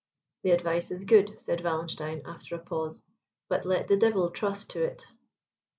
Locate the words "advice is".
0.49-1.03